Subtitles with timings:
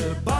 [0.00, 0.39] De bouw,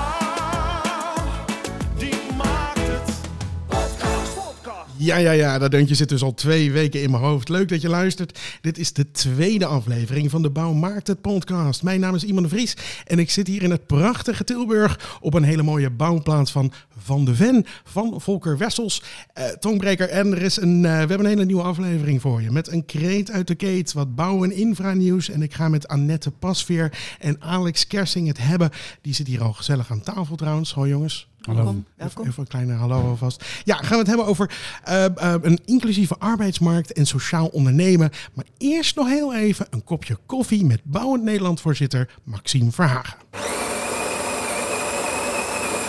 [5.03, 7.49] Ja, ja, ja, dat deuntje zit dus al twee weken in mijn hoofd.
[7.49, 8.38] Leuk dat je luistert.
[8.61, 11.83] Dit is de tweede aflevering van de Bouwmarkt het podcast.
[11.83, 12.76] Mijn naam is Iman de Vries
[13.06, 17.25] en ik zit hier in het prachtige Tilburg op een hele mooie bouwplaats van Van
[17.25, 19.03] de Ven van Volker Wessels,
[19.33, 20.09] eh, tongbreker.
[20.09, 22.85] En er is een, eh, we hebben een hele nieuwe aflevering voor je met een
[22.85, 25.30] kreet uit de keet, wat bouw- en infra-nieuws.
[25.30, 28.71] En ik ga met Annette Pasveer en Alex Kersing het hebben.
[29.01, 30.73] Die zit hier al gezellig aan tafel trouwens.
[30.73, 31.30] Hoi jongens.
[31.41, 31.85] Welkom.
[31.97, 33.45] Even, even een kleine hallo alvast.
[33.65, 34.51] Ja, gaan we het hebben over
[34.85, 38.11] eh, eh, een inclusieve arbeidsmarkt en sociaal ondernemen.
[38.35, 43.19] Maar eerst nog heel even een kopje koffie met Bouwend Nederland voorzitter Maxime Verhagen.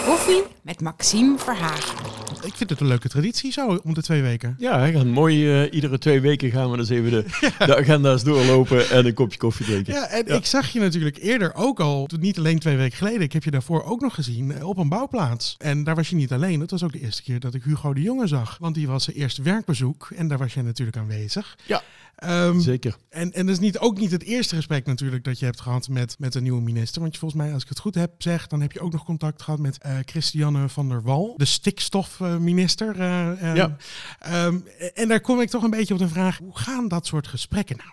[0.05, 1.95] Koffie met Maxime Verhagen.
[2.43, 4.55] Ik vind het een leuke traditie zo om de twee weken.
[4.59, 5.63] Ja, we gaan mooi.
[5.63, 7.25] eh, iedere twee weken gaan we dus even de,
[7.65, 9.93] de agenda's doorlopen en een kopje koffie drinken.
[9.93, 13.33] Ja, en ik zag je natuurlijk eerder ook al, niet alleen twee weken geleden, ik
[13.33, 15.55] heb je daarvoor ook nog gezien eh, op een bouwplaats.
[15.57, 17.93] En daar was je niet alleen, dat was ook de eerste keer dat ik Hugo
[17.93, 18.57] de Jonge zag.
[18.59, 21.57] Want die was zijn eerste werkbezoek en daar was jij natuurlijk aanwezig.
[21.65, 21.81] Ja.
[22.15, 22.95] Ehm, Zeker.
[23.09, 25.87] En, en dat is niet, ook niet het eerste gesprek natuurlijk dat je hebt gehad
[25.87, 27.01] met, met een nieuwe minister.
[27.01, 29.03] Want je, volgens mij, als ik het goed heb zeg, dan heb je ook nog
[29.05, 32.99] contact gehad met eh, Christiane van der Wal, de stikstofminister.
[32.99, 33.75] eh, eh, Ja.
[34.19, 34.59] ehm,
[34.93, 37.77] en daar kom ik toch een beetje op de vraag, hoe gaan dat soort gesprekken
[37.77, 37.89] nou?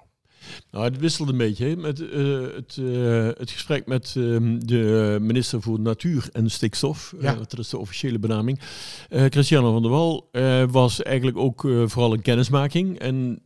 [0.70, 1.76] Nou, het wisselt een beetje.
[1.76, 7.32] Met, eh, het, eh, het gesprek met ehm, de minister voor Natuur en Stikstof, Ja.
[7.32, 8.60] eh, dat is de officiële benaming.
[9.08, 10.30] Christiane van der Wal
[10.70, 12.98] was eigenlijk ook vooral een kennismaking.
[12.98, 13.42] En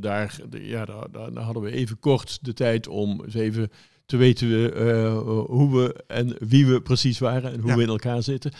[0.00, 3.70] daar, ja, daar, daar, daar hadden we even kort de tijd om eens even
[4.10, 7.76] te weten eh, hoe we en wie we precies waren en hoe Ja.
[7.76, 8.52] we in elkaar zitten.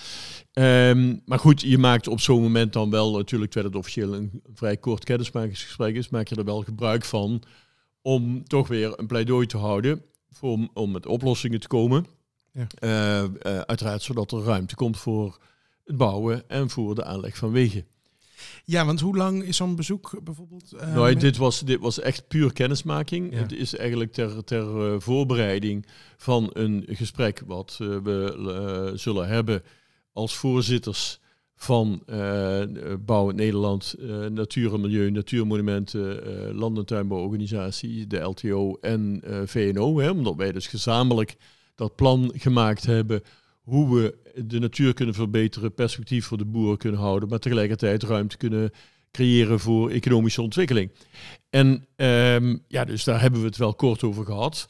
[0.52, 4.42] Ehm, maar goed, je maakt op zo'n moment dan wel, natuurlijk terwijl het officieel een
[4.54, 7.42] vrij kort kennismakingsgesprek is, maak je er wel gebruik van
[8.02, 12.06] om toch weer een pleidooi te houden voor, om, met oplossingen te komen.
[12.52, 12.66] Ja.
[12.78, 15.38] Eh, eh, uiteraard zodat er ruimte komt voor
[15.84, 17.86] het bouwen en voor de aanleg van wegen.
[18.64, 20.72] Ja, want hoe lang is zo'n bezoek bijvoorbeeld?
[20.72, 23.32] eh, nou, dit, was, dit was echt puur kennismaking.
[23.32, 23.38] Ja.
[23.38, 25.86] Het is eigenlijk ter, ter eh, voorbereiding
[26.16, 29.62] van een gesprek wat eh, we zullen hebben
[30.12, 31.20] als voorzitters
[31.56, 32.02] van
[33.00, 33.94] Bouw Nederland,
[34.30, 39.98] Natuur en Milieu, Natuurmonumenten, Land- en Tuinbouworganisatie, de LTO en VNO.
[39.98, 41.36] Hè, omdat wij dus gezamenlijk
[41.74, 43.22] dat plan gemaakt hebben
[43.70, 48.36] hoe we de natuur kunnen verbeteren, perspectief voor de boeren kunnen houden, maar tegelijkertijd ruimte
[48.36, 48.70] kunnen
[49.10, 50.90] creëren voor economische ontwikkeling.
[51.50, 54.66] En ehm, ja, dus daar hebben we het wel kort over gehad.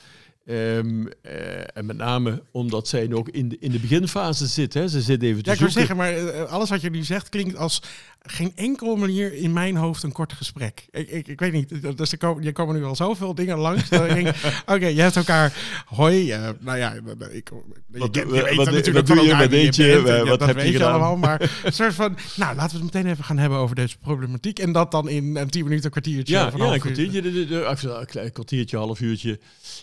[0.46, 4.74] Ehm, eh, en met name omdat zij nog in de, in de beginfase zit.
[4.74, 4.88] Hè.
[4.88, 7.28] Ze zit even te Ja, ik wil zeggen, maar eh, alles wat je nu zegt
[7.28, 7.82] klinkt als
[8.22, 10.86] geen enkele manier in mijn hoofd een kort gesprek.
[10.90, 13.88] Ik, ik, ik weet niet, dus er komen, er komen nu al zoveel dingen langs.
[13.88, 14.28] dat ik denk,
[14.74, 16.92] oké, je hebt elkaar, hoi, eh, nou ja,
[17.30, 17.50] ik,
[17.86, 20.72] Wat doe- je weet wat natuurlijk wat doe je bent Wat ja, dat heb je
[20.72, 20.90] gedaan?
[20.90, 23.98] allemaal, maar een soort van, nou, laten we het meteen even gaan hebben over deze
[23.98, 26.34] problematiek en dat dan in een tien minuten, een kwartiertje.
[26.34, 27.76] Ja, ja een kwartiertje, de, de,
[28.20, 29.38] een kwartiertje, half uurtje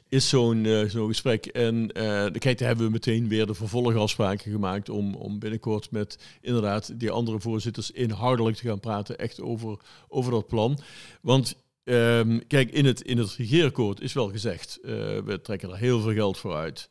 [0.09, 1.45] is zo'n eh, zo'n gesprek.
[1.45, 6.17] En eh kijk, daar hebben we meteen weer de vervolgafspraken gemaakt om, om binnenkort met
[6.41, 7.91] inderdaad die andere voorzitters
[8.27, 10.79] inhoudelijk te gaan praten, echt over, over dat plan.
[11.21, 15.77] Want ehm, kijk, in het, in het regeerakkoord is wel gezegd, eh, we trekken er
[15.77, 16.89] heel veel geld voor uit.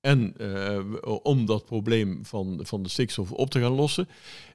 [0.00, 0.80] En eh,
[1.22, 4.08] om dat probleem van, van de stikstof op te gaan lossen.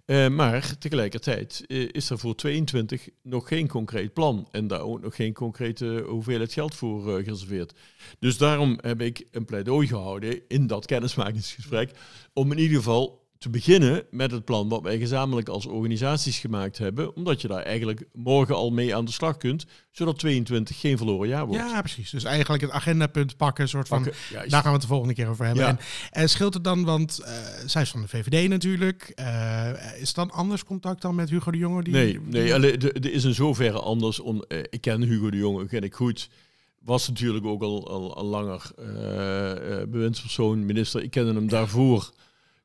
[0.05, 4.47] Eh, maar tegelijkertijd is er voor 22 nog geen concreet plan.
[4.51, 7.73] En daar ook nog geen concrete hoeveelheid geld voor eh, gereserveerd.
[8.19, 11.91] Dus daarom heb ik een pleidooi gehouden in dat kennismakingsgesprek.
[12.33, 16.77] Om in ieder geval te beginnen met het plan wat wij gezamenlijk als organisaties gemaakt
[16.77, 17.15] hebben.
[17.15, 19.65] Omdat je daar eigenlijk morgen al mee aan de slag kunt.
[19.91, 21.61] Zodat 22 geen verloren jaar wordt.
[21.61, 22.09] Ja, precies.
[22.09, 24.49] Dus eigenlijk het agendapunt pakken, soort van Pakken.
[24.49, 25.63] Daar gaan we het de volgende keer over hebben.
[25.63, 25.69] Ja.
[25.69, 25.77] En,
[26.11, 27.33] en scheelt het dan, want eh,
[27.65, 29.11] zij is van de VVD natuurlijk.
[29.15, 31.83] eh, is het dan anders contact dan met Hugo de Jonge?
[31.83, 34.19] Die, Nee, nee de- er is in zoverre anders.
[34.19, 36.29] Om, eh, ik ken Hugo de Jonge, ken ik goed.
[36.79, 41.03] Was natuurlijk ook al, al, al langer eh, eh, bewindspersoon, minister.
[41.03, 42.11] Ik kende hem daarvoor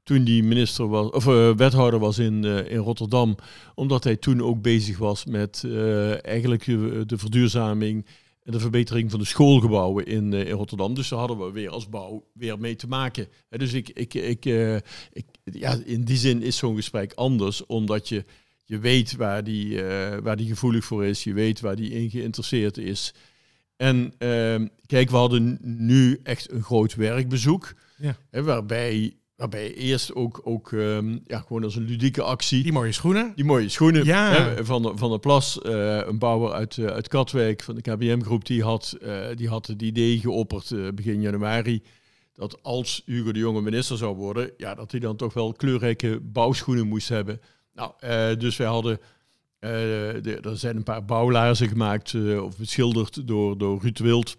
[0.08, 3.36] toen die minister was, of eh, wethouder was in, eh, in Rotterdam.
[3.74, 6.64] Omdat hij toen ook bezig was met eh, eigenlijk
[7.08, 8.06] de verduurzaming
[8.42, 10.94] en de verbetering van de schoolgebouwen in, in Rotterdam.
[10.94, 13.28] Dus daar hadden we weer als bouw weer mee te maken.
[13.48, 14.44] Dus ik, ik, ik,
[15.12, 18.24] ik, ja, in die zin is zo'n gesprek anders, omdat je
[18.64, 19.82] je weet waar die,
[20.22, 21.24] waar die gevoelig voor is.
[21.24, 23.14] Je weet waar die in geïnteresseerd is.
[23.76, 27.74] En ehm, kijk, we hadden nu echt een groot werkbezoek.
[27.98, 28.16] Ja.
[28.30, 32.62] Hè, waarbij, waarbij eerst ook, ook ehm, ja, gewoon als een ludieke actie...
[32.62, 33.32] Die mooie schoenen.
[33.34, 34.32] Die mooie schoenen Ja.
[34.32, 37.80] hè, van, de, van de Plas, eh, een bouwer uit, eh, uit Katwijk van de
[37.80, 41.82] KBM-groep, die had, eh, die had het idee geopperd begin januari
[42.32, 46.20] dat als Hugo de Jonge minister zou worden, ja, dat hij dan toch wel kleurrijke
[46.22, 47.40] bouwschoenen moest hebben.
[47.72, 47.92] Nou,
[48.36, 48.98] dus wij hadden,
[49.60, 54.36] de, er zijn een paar bouwlaarzen gemaakt of beschilderd door, door Ruud Wild.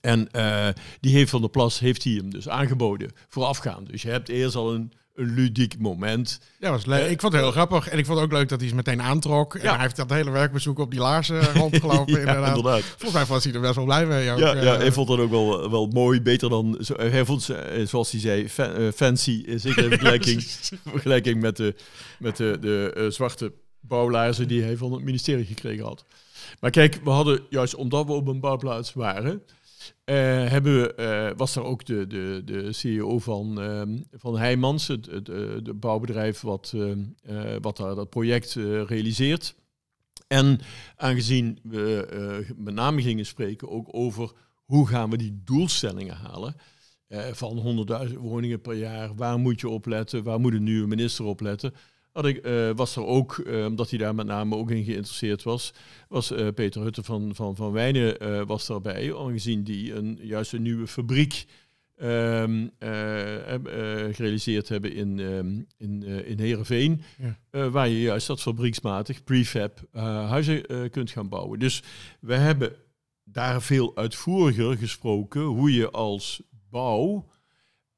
[0.00, 0.68] En eh,
[1.00, 3.90] die heeft Van der Plas heeft hij hem dus aangeboden voorafgaand.
[3.90, 6.40] Dus je hebt eerst al een, een ludiek moment.
[6.60, 7.10] Ja, was leuk.
[7.10, 7.88] Ik vond het heel grappig.
[7.88, 9.54] En ik vond het ook leuk dat hij ze meteen aantrok.
[9.54, 12.12] En hij heeft dat hele werkbezoek op die laarzen rondgelopen.
[12.12, 12.56] Ja, inderdaad.
[12.56, 12.82] inderdaad.
[12.82, 14.30] Volgens mij was hij er best wel blij mee.
[14.30, 14.38] Ook.
[14.38, 16.76] Ja, ja, Eh, hij vond dat ook wel, wel mooi, beter dan...
[16.80, 20.42] Zo, hij vond, ze, eh, zoals hij zei, fa- eh, fancy, eh, zeker in vergelijking,
[20.86, 21.74] vergelijking met de,
[22.18, 26.04] met de, de eh, zwarte bouwlaarzen die hij van het ministerie gekregen had.
[26.60, 29.54] Maar kijk, we hadden juist omdat we op een bouwplaats waren, eh,
[30.14, 35.08] hebben we, eh, was er ook de, de, de CEO van, ehm, van Heijmans, het,
[35.08, 39.54] eh, de bouwbedrijf wat, ehm, eh, wat dat project eh, realiseert.
[40.26, 40.60] En
[40.96, 44.32] aangezien we eh, met name gingen spreken ook over
[44.64, 46.54] hoe gaan we die doelstellingen halen.
[47.08, 47.58] eh, van
[48.08, 51.40] 100.000 woningen per jaar, waar moet je op letten, waar moet een nieuwe minister op
[51.40, 51.72] letten.
[52.18, 55.42] Had ik, eh, was er ook, eh, omdat hij daar met name ook in geïnteresseerd
[55.42, 55.72] was,
[56.08, 60.62] was eh, Peter Hutte van, van, van Wijnen was daarbij, aangezien die een, juist een
[60.62, 61.46] nieuwe fabriek
[61.96, 63.60] ehm, eh, eh,
[64.14, 67.02] gerealiseerd hebben in, ehm in, in Heerenveen.
[67.50, 67.70] Ja.
[67.70, 71.58] waar je juist dat fabrieksmatig prefab huizen kunt gaan bouwen.
[71.58, 71.82] Dus
[72.20, 72.72] we hebben
[73.24, 77.26] daar veel uitvoeriger gesproken hoe je als bouw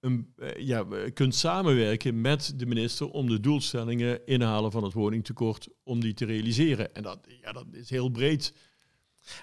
[0.00, 4.92] een, eh, ja, we- kunt samenwerken met de minister om de doelstellingen inhalen van het
[4.92, 6.94] woningtekort, om die te realiseren.
[6.94, 8.54] En dat, ja, dat is heel breed.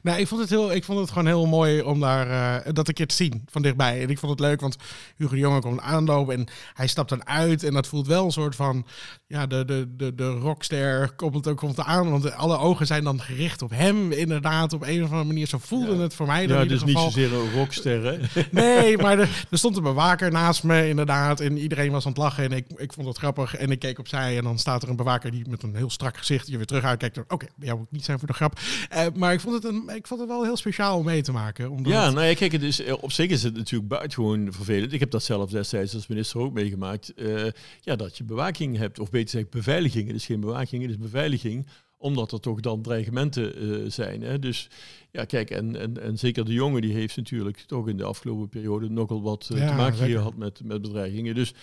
[0.03, 2.29] Nou, ik vond het, heel, ik vond het gewoon heel mooi om daar
[2.65, 4.01] eh, dat een keer te zien van dichtbij.
[4.01, 4.75] En ik vond het leuk, want
[5.15, 7.63] Hugo de Jonge komt aanlopen en hij stapt dan uit.
[7.63, 8.85] En dat voelt wel een soort van,
[9.27, 12.11] ja, de, de, de, de rockster komt, komt aan.
[12.11, 15.47] Want alle ogen zijn dan gericht op hem, inderdaad, op een of andere manier.
[15.47, 16.01] Zo voelde Ja.
[16.01, 18.17] het voor mij dan Ja, dus niet zozeer een rockster, hè?
[18.51, 21.39] Nee, maar er, er stond een bewaker naast me, inderdaad.
[21.39, 23.55] En iedereen was aan het lachen en ik, ik vond het grappig.
[23.55, 26.17] En ik keek opzij en dan staat er een bewaker die met een heel strak
[26.17, 27.17] gezicht je weer terug uitkijkt.
[27.17, 28.59] Oké, bij jou moet niet zijn voor de grap.
[28.89, 31.31] Eh, maar ik vond, het een, ik vond het wel heel speciaal om mee te
[31.31, 31.69] maken.
[31.69, 34.93] Omdat Ja, nou ja, kijk, het is, eh, op zich is het natuurlijk buitengewoon vervelend.
[34.93, 37.13] Ik heb dat zelf destijds als minister ook meegemaakt.
[37.13, 37.45] eh,
[37.81, 40.07] ja, dat je bewaking hebt, of beter gezegd beveiliging.
[40.07, 41.67] Het is geen bewaking, het is beveiliging.
[41.99, 44.21] Omdat er toch dan dreigementen eh, zijn.
[44.21, 44.39] Hè?
[44.39, 44.69] Dus
[45.11, 48.49] ja, kijk, en, en, en zeker de jongen die heeft natuurlijk toch in de afgelopen
[48.49, 51.35] periode nogal wat Ja, te maken gehad met, met bedreigingen.
[51.35, 51.53] Dus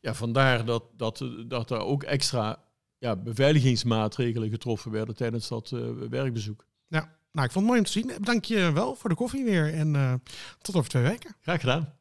[0.00, 2.62] ja, vandaar dat, dat, dat er ook extra
[2.98, 5.70] ja, beveiligingsmaatregelen getroffen werden tijdens dat
[6.10, 6.66] werkbezoek.
[6.88, 8.12] ja, nou, ik vond het mooi om te zien.
[8.20, 10.12] Dank je wel voor de koffie weer en eh,
[10.60, 11.36] tot over twee weken.
[11.40, 11.92] Graag gedaan.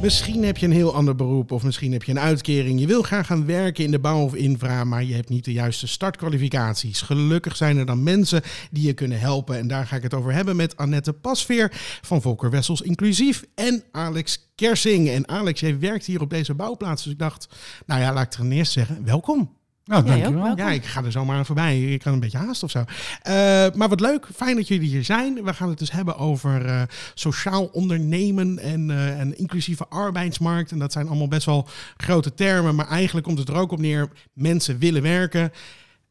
[0.00, 2.80] Misschien heb je een heel ander beroep of misschien heb je een uitkering.
[2.80, 5.52] Je wil graag gaan werken in de bouw of infra, maar je hebt niet de
[5.52, 7.00] juiste startkwalificaties.
[7.00, 9.58] Gelukkig zijn er dan mensen die je kunnen helpen.
[9.58, 11.72] En daar ga ik het over hebben met Annette Pasveer
[12.02, 15.08] van Volker Wessels Inclusief en Alex Kersing.
[15.08, 17.02] En Alex, jij werkt hier op deze bouwplaats.
[17.02, 17.48] Dus ik dacht,
[17.86, 19.57] nou ja, laat ik ten eerste zeggen, welkom.
[19.88, 20.42] Nou, Jij dankjewel.
[20.42, 20.56] wel.
[20.56, 21.80] Ja, ik ga er zomaar aan voorbij.
[21.92, 22.84] Ik kan een beetje haast of zo.
[23.22, 23.34] Eh,
[23.74, 25.44] maar wat leuk, fijn dat jullie hier zijn.
[25.44, 26.82] We gaan het dus hebben over eh,
[27.14, 28.88] sociaal ondernemen en
[29.20, 30.70] een inclusieve arbeidsmarkt.
[30.70, 32.74] En dat zijn allemaal best wel grote termen.
[32.74, 34.08] Maar eigenlijk komt het er ook op neer.
[34.32, 35.52] Mensen willen werken.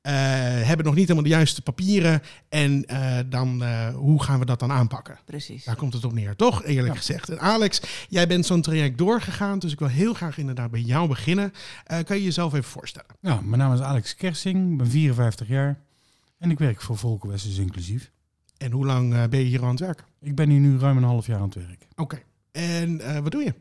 [0.02, 0.14] Eh,
[0.68, 2.22] hebben nog niet helemaal de juiste papieren.
[2.50, 5.18] En eh, dan, eh, hoe gaan we dat dan aanpakken?
[5.26, 5.64] Precies.
[5.64, 6.64] Daar komt het op neer, toch?
[6.64, 7.00] Eerlijk Ja.
[7.00, 7.30] gezegd.
[7.30, 9.60] En Alex, jij bent zo'n traject doorgegaan.
[9.60, 11.54] Dus ik wil heel graag inderdaad bij jou beginnen.
[11.83, 13.10] Eh, kan je jezelf even voorstellen?
[13.21, 15.80] Nou, mijn naam is Alex Kersing, ik ben 54 jaar
[16.40, 18.12] en ik werk voor Volker Wessels Inclusief.
[18.57, 20.04] En hoe lang eh, ben je hier aan het werk?
[20.21, 21.88] Ik ben hier nu ruim een half jaar aan het werk.
[21.95, 22.19] Oké.
[22.52, 23.54] En eh, wat doe je?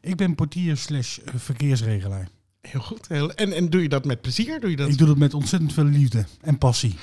[0.00, 2.28] Ik ben portier slash verkeersregelaar.
[2.62, 3.08] Heel goed.
[3.08, 4.60] Heel, en, en doe je dat met plezier?
[4.60, 4.88] Doe je dat?
[4.88, 6.94] Ik doe dat met ontzettend veel liefde en passie.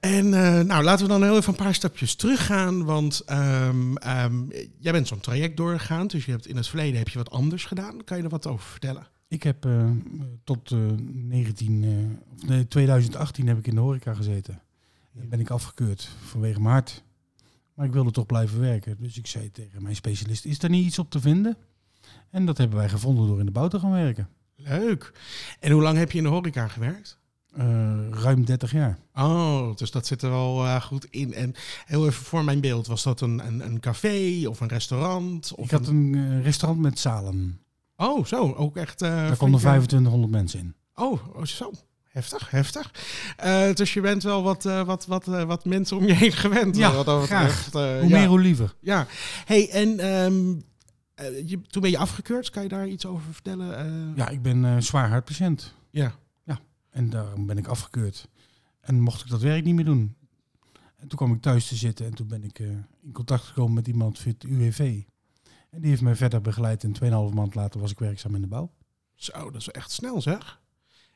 [0.00, 2.84] En eh, nou, laten we dan heel even een paar stapjes teruggaan.
[2.84, 6.06] Want ehm, ehm, jij bent zo'n traject doorgegaan.
[6.06, 8.04] Dus je hebt in het verleden heb je wat anders gedaan.
[8.04, 9.06] Kan je er wat over vertellen?
[9.28, 9.90] Ik heb eh,
[10.44, 11.90] tot eh, 19, eh,
[12.34, 14.62] of nee, 2018 heb ik in de horeca gezeten.
[15.12, 17.04] Dan ben ik afgekeurd vanwege mijn hart.
[17.74, 18.96] Maar ik wilde toch blijven werken.
[18.98, 21.56] Dus ik zei tegen mijn specialist, is er niet iets op te vinden?
[22.30, 24.28] En dat hebben wij gevonden door in de bouw te gaan werken.
[24.56, 25.12] Leuk.
[25.60, 27.18] En hoe lang heb je in de horeca gewerkt?
[27.56, 28.98] Eh, ruim 30 jaar.
[29.14, 31.34] Oh, dus dat zit er wel eh, goed in.
[31.34, 31.54] En
[31.86, 35.52] heel even voor mijn beeld, was dat een, een, een café of een restaurant?
[35.54, 37.60] Of ik had een eh, restaurant met zalen.
[37.96, 38.52] Oh, zo.
[38.52, 38.98] Ook echt...
[38.98, 40.74] Daar konden eh, 2500 mensen in.
[40.94, 41.72] Oh, oh, zo.
[42.02, 42.90] Heftig, heftig.
[43.74, 46.76] Dus je bent wel wat, wat, wat, wat mensen om je heen gewend.
[46.76, 47.68] Ja, wat graag.
[47.72, 48.18] Hoe ja.
[48.18, 48.74] meer, hoe liever.
[48.80, 49.06] Ja.
[49.44, 50.54] Hey, en ehm,
[51.16, 52.50] eh, je, toen ben je afgekeurd.
[52.50, 53.78] Kan je daar iets over vertellen?
[53.78, 55.74] Eh, Ja, ik ben eh, zwaar hartpatiënt.
[55.90, 56.14] ja.
[56.90, 58.28] En daarom ben ik afgekeurd.
[58.80, 60.16] En mocht ik dat werk niet meer doen.
[60.96, 62.58] En toen kwam ik thuis te zitten en toen ben ik
[63.02, 65.02] in contact gekomen met iemand via het UWV.
[65.70, 66.84] En die heeft mij verder begeleid.
[66.84, 66.94] En
[67.30, 68.70] 2,5 maand later was ik werkzaam in de bouw.
[69.14, 70.60] Zo, dat is echt snel zeg.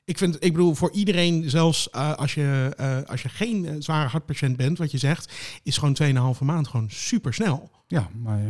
[0.04, 4.78] Ik vind, ik bedoel, voor iedereen, zelfs als, je, als je geen zware hartpatiënt bent,
[4.78, 7.70] wat je zegt, is gewoon 2,5 maand gewoon super snel.
[7.86, 8.40] Ja, maar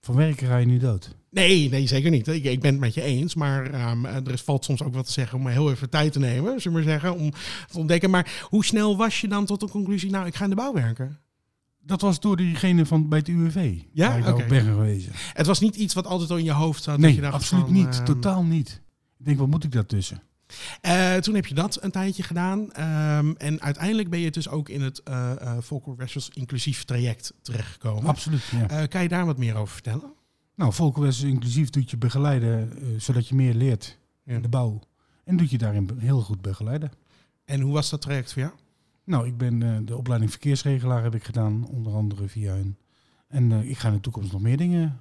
[0.00, 1.14] van werken ga je niet dood.
[1.30, 2.28] Nee, nee, zeker niet.
[2.28, 5.06] Ik, ik ben het met je eens, maar ehm, er is, valt soms ook wat
[5.06, 7.30] te zeggen om heel even tijd te nemen, zullen we maar zeggen, om
[7.70, 8.10] te ontdekken.
[8.10, 10.72] Maar hoe snel was je dan tot de conclusie, nou, ik ga in de bouw
[10.72, 11.18] werken?
[11.82, 13.78] Dat was door diegene van bij het UWV.
[13.92, 14.14] Ja?
[14.14, 15.08] Ik op ben geweest.
[15.32, 16.94] Het was niet iets wat altijd al in je hoofd zat.
[16.94, 17.96] dat Nee, je dacht absoluut van, niet.
[17.96, 18.80] ehm, Totaal niet.
[19.18, 20.22] Ik denk, wat moet ik daartussen?
[20.80, 22.72] Eh, toen heb je dat een tijdje gedaan.
[22.72, 27.32] ehm, en uiteindelijk ben je dus ook in het uh, uh, Volker Wessels inclusief traject
[27.42, 28.04] terechtgekomen.
[28.04, 28.86] Absoluut, ja.
[28.86, 30.12] Kan je daar wat meer over vertellen?
[30.54, 34.34] Nou, Volkenwest inclusief doet je begeleiden, zodat je meer leert Ja.
[34.34, 34.80] in de bouw.
[35.24, 36.90] En doet je daarin heel goed begeleiden.
[37.44, 38.54] En hoe was dat traject voor jou?
[39.04, 42.76] Nou, ik ben de opleiding verkeersregelaar heb ik gedaan, onder andere via hun.
[43.28, 44.98] En ik ga in de toekomst nog meer dingen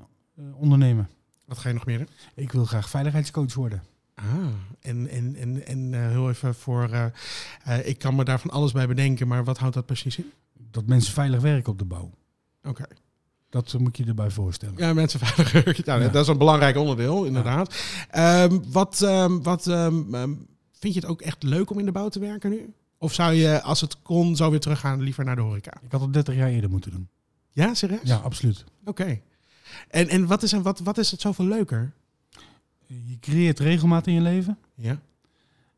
[0.53, 1.10] ondernemen.
[1.46, 2.08] Wat ga je nog meer doen?
[2.36, 3.84] Ik wil graag veiligheidscoach worden.
[4.20, 4.48] Ah,
[4.80, 6.90] en, en, en, en eh, heel even voor...
[6.90, 7.06] eh,
[7.64, 10.32] eh, ik kan me daar van alles bij bedenken, maar wat houdt dat precies in?
[10.72, 12.12] Dat mensen veilig werken op de bouw.
[12.64, 12.86] Oké.
[13.50, 14.74] Dat moet je erbij voorstellen.
[14.78, 15.78] Ja, mensen veilig.
[15.86, 16.08] ja, Ja.
[16.08, 17.76] Dat is een belangrijk onderdeel, inderdaad.
[18.10, 20.34] Ehm, wat ehm, wat ehm,
[20.72, 22.74] vind je het ook echt leuk om in de bouw te werken nu?
[22.98, 25.72] Of zou je, als het kon, zo weer teruggaan, liever naar de horeca?
[25.84, 27.08] Ik had het 30 jaar eerder moeten doen.
[27.52, 28.00] Ja, serieus?
[28.04, 28.64] Ja, absoluut.
[28.86, 29.20] Oké.
[29.88, 31.94] En, en wat, is, en wat, wat is het zoveel leuker?
[32.93, 34.58] Je creëert regelmaat in je leven.
[34.75, 35.01] Ja,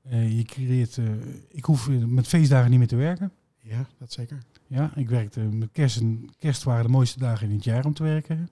[0.01, 1.05] Eh, je creëert, eh,
[1.49, 3.31] ik hoef eh, met feestdagen niet meer te werken.
[3.59, 4.43] ja dat zeker.
[4.67, 7.93] Ja, ik werkte met kerst en kerst waren de mooiste dagen in het jaar om
[7.93, 8.49] te werken.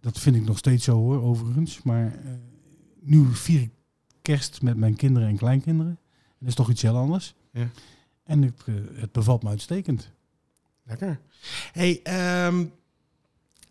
[0.00, 1.82] Dat vind ik nog steeds zo hoor, overigens.
[1.82, 2.30] Maar eh,
[3.00, 3.70] nu vier ik
[4.22, 5.98] kerst met mijn kinderen en kleinkinderen.
[6.22, 7.34] En dat is toch iets heel anders.
[7.52, 7.68] Ja.
[8.24, 10.10] En het, eh, het bevalt me uitstekend.
[10.82, 11.20] Lekker.
[11.72, 12.64] hey, ehm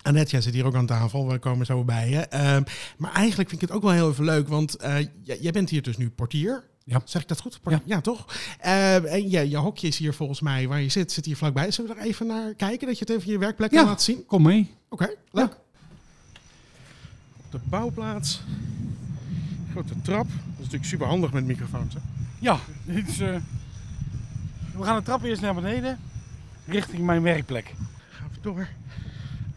[0.01, 1.27] Annette, jij zit hier ook aan tafel.
[1.27, 2.17] We komen zo bij je.
[2.19, 2.63] Ehm,
[2.97, 5.81] maar eigenlijk vind ik het ook wel heel even leuk, want eh, jij, bent hier
[5.81, 6.63] dus nu portier.
[6.83, 7.01] Ja.
[7.05, 7.59] Zeg ik dat goed?
[7.61, 8.01] Port- ja.
[8.01, 8.25] toch?
[8.59, 11.71] Ehm, en je, je hokje is hier volgens mij waar je zit, zit hier vlakbij.
[11.71, 13.77] Zullen we er even naar kijken, dat je het even je werkplek Ja.
[13.77, 14.25] kan laten zien?
[14.25, 14.71] Kom mee.
[14.89, 15.57] Oké, leuk.
[17.37, 18.41] Op de bouwplaats.
[19.71, 20.27] Grote trap.
[20.27, 21.93] Dat is natuurlijk super handig met microfoons.
[21.93, 21.99] Hè?
[22.39, 23.35] Ja, dit is, eh,
[24.77, 25.99] we gaan de trap eerst naar beneden,
[26.65, 27.73] richting mijn werkplek.
[28.09, 28.67] Gaan we door.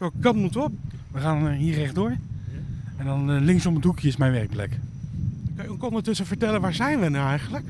[0.01, 0.73] Welke kant moeten we op?
[1.11, 2.17] We gaan eh, hier rechtdoor.
[2.97, 4.71] En dan eh, links om het hoekje is mijn werkplek.
[5.57, 7.65] Kan je ook ondertussen vertellen, waar zijn we nou eigenlijk?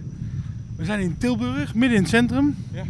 [0.76, 2.56] We zijn in Tilburg, midden in het centrum.
[2.72, 2.84] Ja.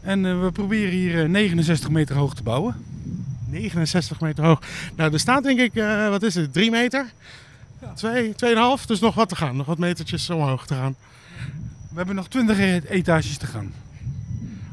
[0.00, 2.74] En eh, we proberen hier eh, 69 meter hoog te bouwen.
[3.50, 4.62] 69 meter hoog.
[4.96, 5.72] Nou, er staat denk ik,
[6.10, 7.06] wat is het, 3 meter?
[7.94, 9.56] Twee, 2,5, dus nog wat te gaan.
[9.56, 10.94] Nog wat metertjes omhoog te gaan.
[11.88, 13.72] We hebben nog 20 e- etages te gaan.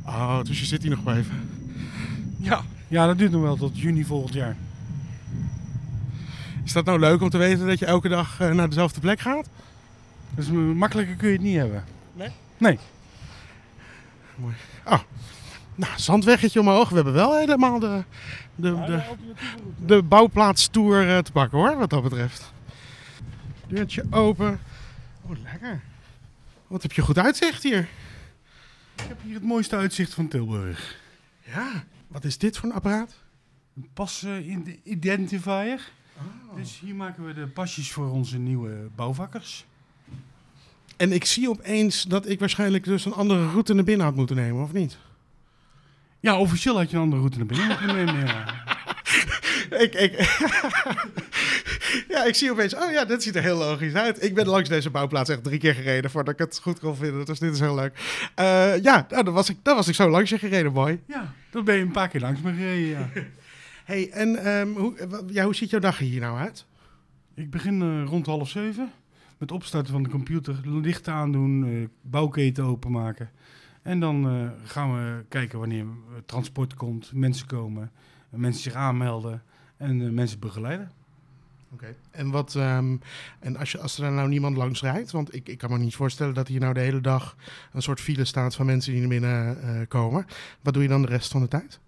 [0.05, 1.49] Oh, dus je zit hier nog wel even.
[2.37, 2.63] Ja.
[2.93, 4.55] Ja, dat duurt nog wel tot juni volgend jaar.
[6.63, 9.19] Is dat nou leuk om te weten dat je elke dag eh, naar dezelfde plek
[9.19, 9.49] gaat?
[10.29, 11.83] Dus makkelijker kun je het niet hebben.
[12.13, 12.29] Nee?
[12.57, 12.79] Nee.
[15.75, 16.89] Nou, zandweggetje omhoog.
[16.89, 18.03] We hebben wel helemaal de,
[18.55, 19.01] de, de,
[19.85, 22.53] de bouwplaatstour eh, te pakken hoor, wat dat betreft.
[23.67, 24.59] Deurtje open.
[25.21, 25.81] Oh, lekker.
[26.67, 27.87] Wat heb je goed uitzicht hier.
[28.95, 30.95] Ik heb hier het mooiste uitzicht van Tilburg.
[31.43, 31.83] Ja,
[32.13, 33.15] wat is dit voor een apparaat?
[33.75, 35.91] Een pas in de identifier.
[36.55, 39.65] Dus hier maken we de pasjes voor onze nieuwe bouwvakkers.
[40.97, 44.35] En ik zie opeens dat ik waarschijnlijk dus een andere route naar binnen had moeten
[44.35, 44.97] nemen, of niet?
[46.19, 48.25] Ja, officieel had je een andere route naar binnen moeten nemen.
[48.25, 48.45] Ja.
[49.69, 50.11] Ik, ik,
[52.07, 54.23] ja, ik zie opeens, oh ja, dit ziet er heel logisch uit.
[54.23, 57.25] Ik ben langs deze bouwplaats echt drie keer gereden voordat ik het goed kon vinden.
[57.25, 57.93] Dus dit is heel leuk.
[58.35, 61.01] Eh, ja, nou, dan, was ik, dan was ik zo langs je gereden, boy.
[61.05, 63.09] ja, dat ben je een paar keer langs me gereden, ja.
[63.91, 66.65] hey, en ehm, hoe, ja, hoe ziet jouw dag er hier nou uit?
[67.35, 68.91] Ik begin eh, rond half zeven
[69.37, 73.29] met opstarten van de computer, lichten aandoen, eh, bouwketen openmaken.
[73.81, 75.85] En dan gaan we kijken wanneer
[76.25, 77.91] transport komt, mensen komen,
[78.29, 79.43] mensen zich aanmelden
[79.77, 80.91] en mensen begeleiden.
[81.73, 81.95] Oké.
[82.11, 82.95] En, wat, ehm,
[83.39, 85.95] en als, je, als er nou niemand langs rijdt, want ik, ik kan me niet
[85.95, 87.35] voorstellen dat hier nou de hele dag
[87.71, 90.25] een soort file staat van mensen die naar binnen eh, komen.
[90.61, 91.79] Wat doe je dan de rest van de tijd?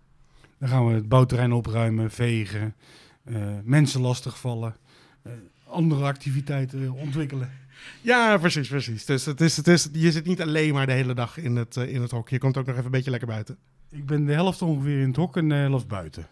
[0.57, 2.75] Dan gaan we het bouwterrein opruimen, vegen,
[3.23, 4.75] eh, mensen lastigvallen,
[5.21, 5.31] eh,
[5.67, 7.49] andere activiteiten ontwikkelen.
[8.01, 9.05] Ja, precies, precies.
[9.05, 11.75] Dus het is, het is, je zit niet alleen maar de hele dag in het,
[11.75, 12.29] in het hok.
[12.29, 13.57] Je komt ook nog even een beetje lekker buiten.
[13.89, 16.27] Ik ben de helft ongeveer in het hok en de helft buiten.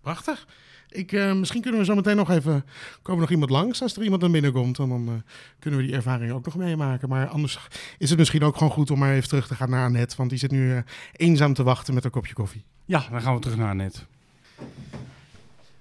[0.00, 0.46] Prachtig.
[0.94, 2.64] Ik, eh, misschien kunnen we zo meteen nog even...
[3.02, 4.78] Komen nog iemand langs als er iemand naar binnen komt.
[4.78, 5.14] En dan eh,
[5.58, 7.08] kunnen we die ervaring ook nog meemaken.
[7.08, 7.58] Maar anders
[7.98, 10.16] is het misschien ook gewoon goed om maar even terug te gaan naar Annette.
[10.16, 10.78] Want die zit nu eh,
[11.12, 12.64] eenzaam te wachten met een kopje koffie.
[12.84, 14.04] Ja, dan gaan we terug naar net.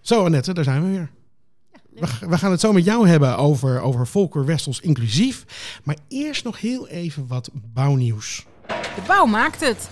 [0.02, 1.10] Zo Annette, daar zijn we weer.
[2.30, 5.46] We, gaan het zo met jou hebben over, over Volker Westels inclusief.
[5.84, 8.46] Maar eerst nog heel even wat bouwnieuws.
[8.68, 9.90] De bouw maakt het.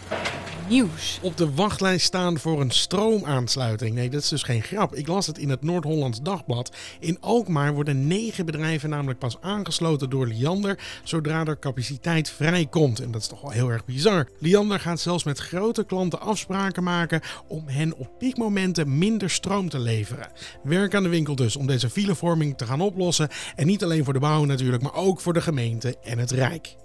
[1.21, 3.95] Op de wachtlijst staan voor een stroomaansluiting.
[3.95, 4.95] Nee, dat is dus geen grap.
[4.95, 6.75] Ik las het in het Noord-Hollands Dagblad.
[6.99, 10.79] In Alkmaar worden negen bedrijven namelijk pas aangesloten door Liander...
[11.03, 12.99] zodra er capaciteit vrijkomt.
[12.99, 14.27] En dat is toch wel heel erg bizar.
[14.39, 17.21] Liander gaat zelfs met grote klanten afspraken maken...
[17.47, 20.31] om hen op piekmomenten minder stroom te leveren.
[20.63, 23.29] Werk aan de winkel dus om deze filevorming te gaan oplossen.
[23.55, 26.75] En niet alleen voor de bouw natuurlijk, maar ook voor de gemeente en het Rijk.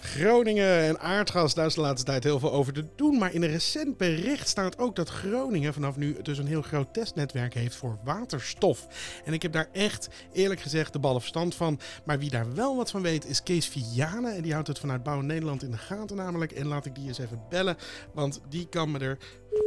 [0.00, 3.18] Groningen en aardgas, daar is de laatste tijd heel veel over te doen.
[3.18, 6.94] Maar in een recent bericht staat ook dat Groningen vanaf nu dus een heel groot
[6.94, 8.86] testnetwerk heeft voor waterstof.
[9.24, 11.80] En ik heb daar echt, eerlijk gezegd, de ballen verstand van.
[12.04, 14.36] Maar wie daar wel wat van weet is Kees Vianen.
[14.36, 16.52] En die houdt het vanuit Bouw Nederland in de gaten namelijk.
[16.52, 17.76] En laat ik die eens even bellen,
[18.12, 19.18] want die kan me er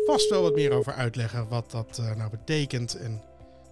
[0.06, 1.48] vast wel wat meer over uitleggen.
[1.48, 3.22] Wat dat eh, nou betekent en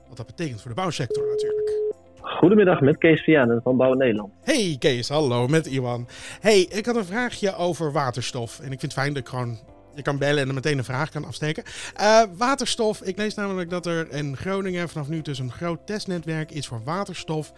[0.07, 1.94] wat dat betekent voor de bouwsector natuurlijk.
[2.25, 4.33] Goedemiddag met Kees Vianen van Bouw Nederland.
[4.43, 6.07] Hey Kees, hallo met Iwan.
[6.41, 8.59] Hey, ik had een vraagje over waterstof.
[8.59, 9.57] En ik vind het fijn dat ik gewoon
[9.95, 11.63] je kan bellen en er meteen een vraag kan afsteken.
[11.95, 16.51] Eh, waterstof, ik lees namelijk dat er in Groningen vanaf nu dus een groot testnetwerk
[16.51, 17.53] is voor waterstof.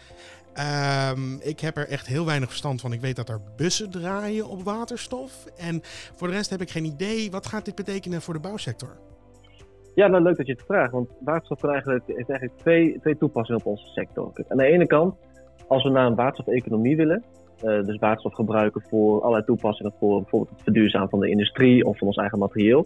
[0.54, 2.94] Ehm, ik heb er echt heel weinig verstand van.
[2.94, 5.32] Ik weet dat er bussen draaien op waterstof.
[5.58, 5.82] En
[6.16, 7.32] voor de rest heb ik geen idee.
[7.32, 8.98] Wat gaat dit betekenen voor de bouwsector?
[9.98, 13.68] Ja, nou leuk dat je het vraagt, want waterstof heeft eigenlijk twee, twee toepassingen op
[13.68, 14.32] onze sector.
[14.48, 15.16] Aan de ene kant,
[15.68, 17.24] als we naar een waterstofeconomie willen,
[17.62, 21.98] eh, dus waterstof gebruiken voor allerlei toepassingen, voor bijvoorbeeld het verduurzamen van de industrie of
[21.98, 22.86] van ons eigen materieel,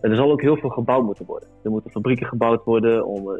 [0.00, 1.48] eh, er zal ook heel veel gebouwd moeten worden.
[1.62, 3.38] Er moeten fabrieken gebouwd worden om eh,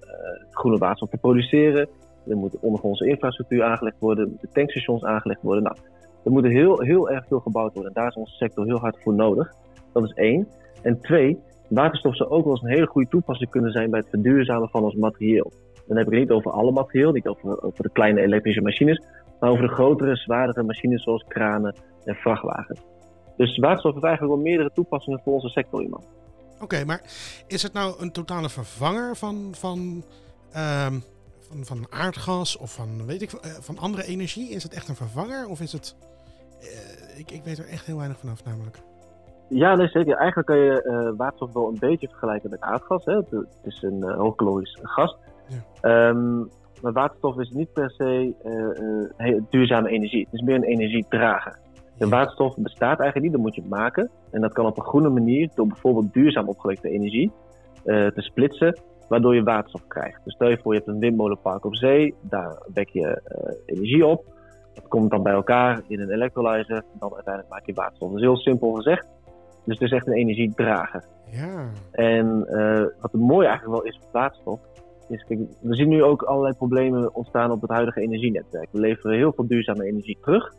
[0.50, 1.88] groene waterstof te produceren.
[2.26, 5.62] Er moet ondergrondse infrastructuur aangelegd worden, moeten tankstations aangelegd worden.
[5.62, 5.76] Nou,
[6.24, 9.02] er moet heel, heel erg veel gebouwd worden en daar is onze sector heel hard
[9.02, 9.52] voor nodig.
[9.92, 10.48] Dat is één.
[10.82, 11.38] En twee,
[11.74, 14.82] waterstof zou ook wel eens een hele goede toepassing kunnen zijn bij het verduurzamen van
[14.82, 15.52] ons materieel.
[15.86, 19.02] Dan heb ik het niet over alle materieel, niet over, over de kleine elektrische machines,
[19.40, 22.80] maar over de grotere, zwaardere machines zoals kranen en vrachtwagens.
[23.36, 26.04] Dus waterstof heeft eigenlijk wel meerdere toepassingen voor onze sector, iemand.
[26.60, 27.02] Oké, maar
[27.46, 30.04] is het nou een totale vervanger van, van,
[30.52, 30.98] ehm,
[31.40, 34.50] van, van aardgas of van, weet ik, eh, van andere energie?
[34.50, 35.96] Is het echt een vervanger of is het...
[36.60, 38.78] eh, ik, ik weet er echt heel weinig vanaf namelijk.
[39.48, 40.16] Ja, nee, zeker.
[40.16, 43.04] Eigenlijk kan je eh, waterstof wel een beetje vergelijken met aardgas.
[43.04, 43.16] Hè?
[43.16, 45.16] Het, het is een uh, hoogkalorisch gas.
[45.48, 45.56] Ja.
[45.80, 46.38] Ehm,
[46.82, 48.34] maar waterstof is niet per se
[49.16, 50.24] eh, duurzame energie.
[50.24, 51.58] Het is meer een energiedrager.
[51.98, 54.10] De waterstof bestaat eigenlijk niet, dat moet je maken.
[54.30, 57.32] En dat kan op een groene manier door bijvoorbeeld duurzaam opgewekte energie
[57.84, 60.20] te splitsen, waardoor je waterstof krijgt.
[60.24, 63.20] Dus stel je voor, je hebt een windmolenpark op zee, daar wek je
[63.66, 64.24] energie op.
[64.74, 68.08] Dat komt dan bij elkaar in een electrolyzer, dan uiteindelijk maak je waterstof.
[68.08, 69.06] Dat is heel simpel gezegd.
[69.64, 71.04] Dus het is echt een energiedrager.
[71.30, 71.70] Ja.
[71.90, 74.60] En uh, wat het mooie eigenlijk wel is van waterstof,
[75.08, 78.68] is kijk, we zien nu ook allerlei problemen ontstaan op het huidige energienetwerk.
[78.70, 80.52] We leveren heel veel duurzame energie terug.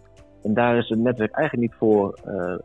[0.44, 2.58] En daar is het netwerk eigenlijk niet voor uh, uh,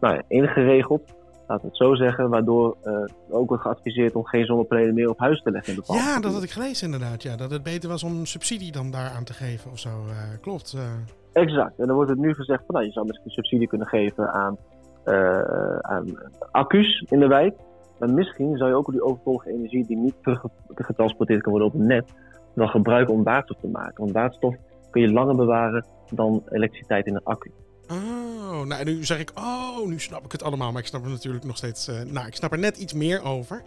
[0.00, 1.02] nou ja, ingeregeld,
[1.46, 5.18] laten we het zo zeggen, waardoor uh, ook wordt geadviseerd om geen zonnepanelen meer op
[5.18, 5.72] huis te leggen.
[5.72, 7.22] In bepaalde ja, dat had ik gelezen inderdaad.
[7.22, 9.88] Ja, dat het beter was om subsidie dan daaraan te geven of zo.
[9.88, 10.76] eh, klopt.
[11.32, 11.78] Exact.
[11.78, 14.56] En dan wordt het nu gezegd van nou, je zou misschien subsidie kunnen geven aan,
[15.80, 16.18] aan
[16.50, 17.54] accu's in de wijk.
[17.98, 21.88] Maar misschien zou je ook die overtollige energie die niet teruggetransporteerd kan worden op het
[21.88, 22.12] net,
[22.54, 23.94] dan gebruiken om waterstof te maken.
[23.96, 24.54] Want waterstof
[24.90, 27.50] kun je langer bewaren dan elektriciteit in een accu.
[27.90, 30.72] Oh, nou nu zeg ik, oh, nu snap ik het allemaal.
[30.72, 33.24] Maar ik snap er natuurlijk nog steeds, uh, nou, ik snap er net iets meer
[33.24, 33.62] over.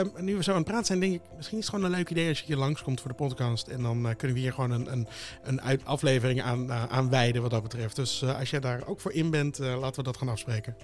[0.00, 1.96] Um, nu we zo aan het praten zijn, denk ik, misschien is het gewoon een
[1.96, 3.68] leuk idee als je hier langskomt voor de podcast.
[3.68, 5.06] En dan uh, kunnen we hier gewoon een, een,
[5.44, 7.96] een aflevering aan, uh, aan wijden wat dat betreft.
[7.96, 10.76] Dus als jij daar ook voor in bent, laten we dat gaan afspreken.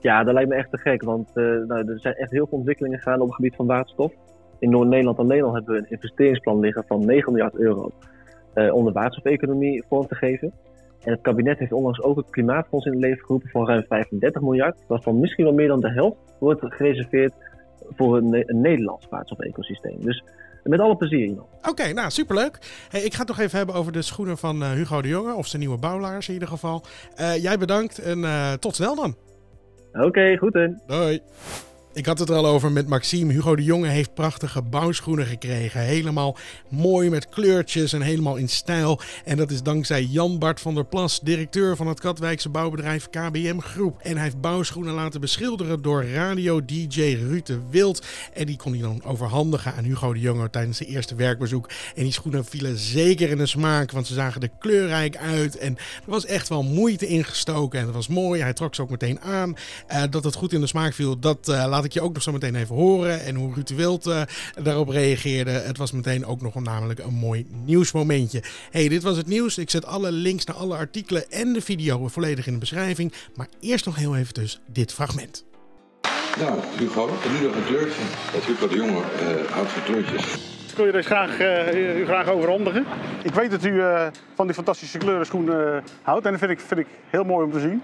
[0.00, 2.98] Ja, dat lijkt me echt te gek, want nou, er zijn echt heel veel ontwikkelingen
[2.98, 4.12] gaande op het gebied van waterstof.
[4.58, 7.92] In Noord-Nederland alleen al hebben we een investeringsplan liggen van 9 miljard euro
[8.54, 10.52] om de waterstofeconomie vorm te geven.
[11.04, 14.42] En het kabinet heeft onlangs ook het klimaatfonds in het leven geroepen van ruim 35
[14.42, 17.32] miljard, waarvan misschien wel meer dan de helft wordt gereserveerd
[17.96, 19.96] voor een, een Nederlands waterstof-ecosysteem.
[20.00, 20.24] Dus
[20.64, 21.48] met alle plezier, iemand.
[21.58, 22.58] Oké, okay, nou superleuk.
[22.88, 25.34] Hey, ik ga het toch even hebben over de schoenen van uh, Hugo de Jonge,
[25.34, 26.84] of zijn nieuwe bouwlaars in ieder geval.
[27.20, 29.14] Uh, jij bedankt en uh, tot snel dan.
[29.92, 30.52] Oké, okay, goed.
[30.86, 31.20] Doei.
[31.92, 33.32] Ik had het er al over met Maxime.
[33.32, 35.80] Hugo de Jonge heeft prachtige bouwschoenen gekregen.
[35.80, 36.36] Helemaal
[36.68, 39.00] mooi met kleurtjes en helemaal in stijl.
[39.24, 43.58] En dat is dankzij Jan Bart van der Plas, directeur van het Katwijkse bouwbedrijf KBM
[43.58, 44.00] Groep.
[44.00, 48.06] En hij heeft bouwschoenen laten beschilderen door radio-dj Ruud de Wild.
[48.32, 51.68] En die kon hij dan overhandigen aan Hugo de Jonge tijdens zijn eerste werkbezoek.
[51.94, 55.56] En die schoenen vielen zeker in de smaak, want ze zagen er kleurrijk uit.
[55.56, 58.40] En er was echt wel moeite ingestoken en dat was mooi.
[58.40, 59.54] Hij trok ze ook meteen aan.
[59.88, 62.22] Uh, dat het goed in de smaak viel, dat uh, laat ik je ook nog
[62.22, 63.24] zo meteen even horen.
[63.24, 64.22] En hoe Ruud Wild eh,
[64.62, 65.50] daarop reageerde.
[65.50, 68.42] Het was meteen ook nog een, namelijk een mooi nieuwsmomentje.
[68.70, 69.58] hey, dit was het nieuws.
[69.58, 73.12] Ik zet alle links naar alle artikelen en de video volledig in de beschrijving.
[73.34, 75.44] Maar eerst nog heel even dus dit fragment.
[76.38, 78.02] Nou, Hugo, en nu nog een kleurtje.
[78.32, 80.38] Dat Hugo de Jonge eh, houdt van kleurtjes.
[80.70, 82.86] Ik wil je dus graag, eh, u graag overhandigen.
[83.22, 86.60] Ik weet dat u eh, van die fantastische kleurenschoen eh, houdt en dat vind ik,
[86.60, 87.82] vind ik heel mooi om te zien.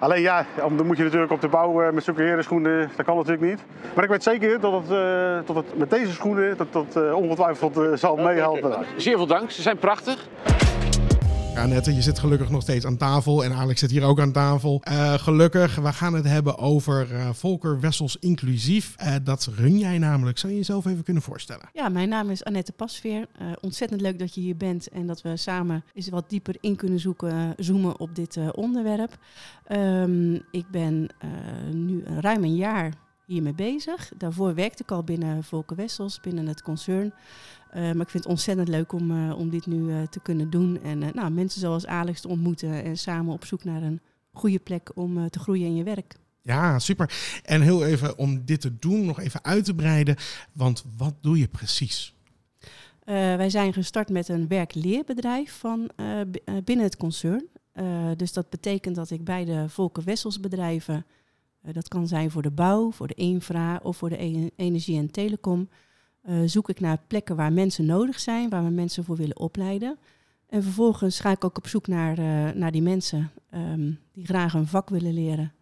[0.00, 3.06] Alleen ja, om- dan moet je natuurlijk op de bouw eh, met zulke herenschoenen, dat
[3.06, 3.58] kan natuurlijk niet.
[3.94, 7.14] Maar ik weet zeker dat het, eh, dat het met deze schoenen dat, dat eh,
[7.14, 8.72] ongetwijfeld zal meehelpen.
[8.96, 10.28] Zeer veel dank, ze zijn prachtig.
[11.56, 13.44] Annette, je zit gelukkig nog steeds aan tafel.
[13.44, 14.80] En Alex zit hier ook aan tafel.
[14.82, 18.94] Eh, gelukkig, we gaan het hebben over eh, Volker Wessels Inclusief.
[18.96, 20.38] Eh, dat run jij namelijk.
[20.38, 21.68] Zou je jezelf even kunnen voorstellen?
[21.72, 23.26] Ja, mijn naam is Annette Pasveer.
[23.60, 27.00] Ontzettend leuk dat je hier bent en dat we samen eens wat dieper in kunnen
[27.00, 29.18] zoeken, zoomen op dit onderwerp.
[29.66, 31.08] Ehm, ik ben
[31.72, 32.92] nu ruim een jaar
[33.30, 34.12] hiermee bezig.
[34.16, 37.12] Daarvoor werkte ik al binnen Volker Wessels, binnen het concern.
[37.70, 40.50] Eh, maar ik vind het ontzettend leuk om, eh, om dit nu eh, te kunnen
[40.50, 40.82] doen.
[40.82, 44.00] En nou, mensen zoals Alex te ontmoeten en samen op zoek naar een
[44.32, 46.14] goede plek om te groeien in je werk.
[46.42, 47.40] Ja, super.
[47.44, 50.16] En heel even om dit te doen, nog even uit te breiden.
[50.52, 52.14] Want wat doe je precies?
[53.04, 55.90] Wij zijn gestart met een werk-leerbedrijf van,
[56.64, 57.48] binnen het concern.
[58.16, 61.06] Dus dat betekent dat ik bij de Volker Wessels bedrijven,
[61.72, 65.10] dat kan zijn voor de bouw, voor de infra of voor de e- energie en
[65.10, 65.68] telecom,
[66.22, 69.98] eh, zoek ik naar plekken waar mensen nodig zijn, waar we mensen voor willen opleiden.
[70.46, 74.54] En vervolgens ga ik ook op zoek naar, eh, naar die mensen ehm, die graag
[74.54, 75.52] een vak willen leren.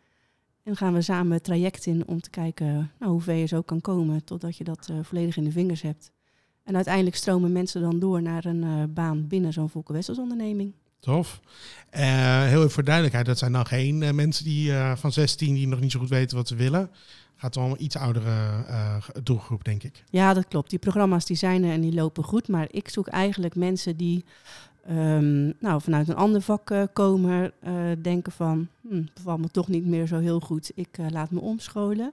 [0.63, 3.63] En gaan we samen het traject in om te kijken nou, hoe ver je zo
[3.63, 6.13] kan komen totdat je dat eh, volledig in de vingers hebt.
[6.63, 10.73] En uiteindelijk stromen mensen dan door naar een eh, baan binnen zo'n Volker Wessels onderneming.
[11.01, 11.41] Tof.
[11.91, 15.55] Eh, heel even voor duidelijkheid, dat zijn dan geen eh, mensen die eh, van 16
[15.55, 16.91] die nog niet zo goed weten wat ze willen.
[17.37, 18.33] Gaat om een iets oudere
[19.23, 20.05] doelgroep, denk ik.
[20.11, 20.71] Ja, dat klopt.
[20.71, 22.49] Die programma's die zijn er en die lopen goed.
[22.49, 24.25] Maar ik zoek eigenlijk mensen die
[24.87, 27.53] ehm, nou, vanuit een ander vak komen,
[28.03, 30.71] denken van, hm, bevalt me toch niet meer zo heel goed.
[30.75, 32.13] Ik laat me omscholen.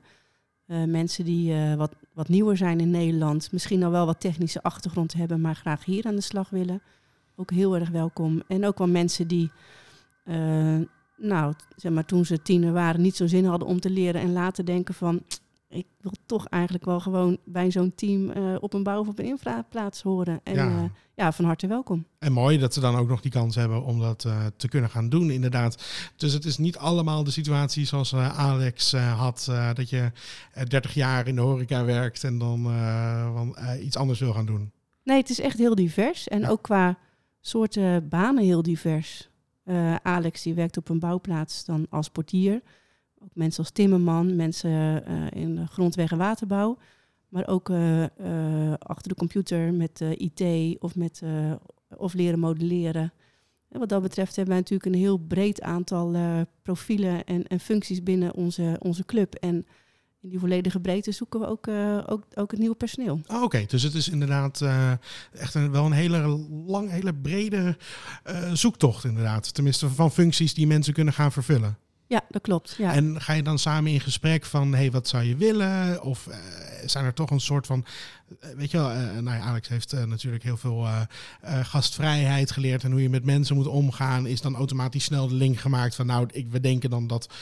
[0.65, 5.41] Mensen die wat, wat nieuwer zijn in Nederland, misschien al wel wat technische achtergrond hebben,
[5.41, 6.81] maar graag hier aan de slag willen.
[7.35, 8.41] Ook heel erg welkom.
[8.47, 9.51] En ook wel mensen die,
[10.23, 10.35] eh,
[11.17, 14.33] nou, zeg maar, toen ze tiener waren, niet zo zin hadden om te leren en
[14.33, 15.23] later denken van,
[15.69, 19.19] ik wil toch eigenlijk wel gewoon bij zo'n team eh, op een bouw of op
[19.19, 20.39] een infraplaats horen.
[20.43, 20.69] En Ja.
[20.69, 22.05] ja, ja van harte welkom.
[22.19, 24.89] En mooi dat ze dan ook nog die kans hebben om dat eh, te kunnen
[24.89, 25.83] gaan doen, inderdaad.
[26.15, 30.11] Dus het is niet allemaal de situatie zoals eh, Alex eh, had, eh, dat je
[30.53, 34.45] eh, 30 jaar in de horeca werkt en dan eh, eh, iets anders wil gaan
[34.45, 34.71] doen.
[35.03, 36.27] Nee, het is echt heel divers.
[36.27, 36.49] En Ja.
[36.49, 36.97] ook qua
[37.47, 39.29] soorten banen heel divers.
[39.63, 42.61] Eh, Alex die werkt op een bouwplaats dan als portier.
[43.19, 46.77] Ook mensen als timmerman, mensen eh, in grondweg- en waterbouw.
[47.27, 48.03] Maar ook eh,
[48.79, 50.41] achter de computer met IT
[50.79, 51.21] of, met,
[51.97, 53.13] of leren modelleren.
[53.69, 56.15] En wat dat betreft hebben wij natuurlijk een heel breed aantal
[56.61, 59.33] profielen en, en functies binnen onze, onze club.
[59.35, 59.65] En
[60.25, 63.21] in die volledige breedte zoeken we ook, eh, ook, ook het nieuwe personeel.
[63.25, 64.91] Ah, Oké, dus het is inderdaad eh,
[65.31, 67.77] echt een, wel een hele lang, hele brede
[68.23, 69.53] eh, zoektocht inderdaad.
[69.53, 71.77] Tenminste van functies die mensen kunnen gaan vervullen.
[72.07, 72.75] Ja, dat klopt.
[72.77, 72.93] Ja.
[72.93, 76.01] En ga je dan samen in gesprek van, hey, wat zou je willen?
[76.03, 76.37] Of eh,
[76.85, 77.85] zijn er toch een soort van,
[78.39, 80.87] eh, weet je wel, eh, nou ja, Alex heeft natuurlijk heel veel
[81.41, 84.25] gastvrijheid geleerd en hoe je met mensen moet omgaan.
[84.25, 87.33] Is dan automatisch snel de link gemaakt van, nou, ik, we denken dan dat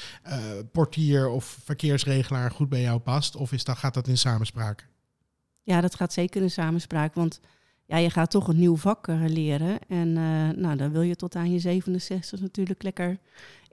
[0.71, 3.35] portier of verkeersregelaar goed bij jou past?
[3.35, 4.87] Of is dat, gaat dat in samenspraak?
[5.63, 7.13] Ja, dat gaat zeker in samenspraak.
[7.13, 7.39] Want
[7.85, 9.79] ja, je gaat toch een nieuw vak leren.
[9.87, 10.13] En
[10.59, 13.19] nou, dan wil je tot aan je 67 natuurlijk lekker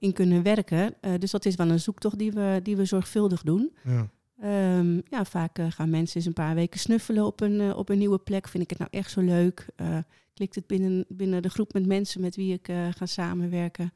[0.00, 0.94] in kunnen werken.
[1.00, 3.76] Eh, dus dat is wel een zoektocht die we, die we zorgvuldig doen.
[3.84, 4.10] Ja.
[4.40, 7.88] Ehm, ja, vaak eh, gaan mensen eens een paar weken snuffelen op een, eh, op
[7.88, 8.48] een nieuwe plek.
[8.48, 9.66] Vind ik het nou echt zo leuk?
[9.76, 9.96] Eh,
[10.34, 13.92] klikt het binnen, binnen de groep met mensen met wie ik ga samenwerken?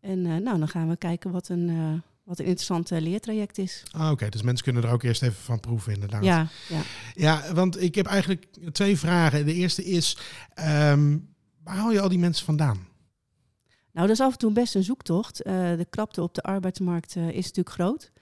[0.00, 3.82] En nou, dan gaan we kijken wat een, wat een interessant leertraject is.
[3.90, 6.24] Ah, Oké, dus mensen kunnen er ook eerst even van proeven inderdaad.
[6.24, 6.80] Ja, ja.
[7.14, 9.46] Ja, want ik heb eigenlijk twee vragen.
[9.46, 10.18] De eerste is,
[10.54, 11.18] ehm,
[11.62, 12.86] waar haal je al die mensen vandaan?
[13.96, 15.42] Nou, dat is af en toe best een zoektocht.
[15.42, 18.12] Eh, de krapte op de arbeidsmarkt eh, is natuurlijk groot.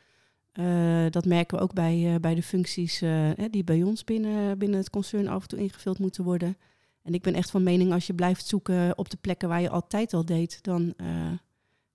[0.53, 3.03] Eh, dat merken we ook bij, bij de functies
[3.51, 6.57] die bij ons binnen, binnen het concern af en toe ingevuld moeten worden.
[7.03, 9.71] En ik ben echt van mening, als je blijft zoeken op de plekken waar je
[9.71, 10.95] altijd al deed, dan